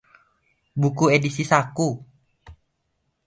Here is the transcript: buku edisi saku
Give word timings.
buku 0.81 1.03
edisi 1.15 1.43
saku 1.51 1.87